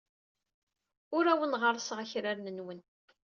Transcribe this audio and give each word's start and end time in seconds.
Ur 1.15 1.25
awen-ɣerrseɣ 1.33 1.97
akraren-nwen. 2.03 2.79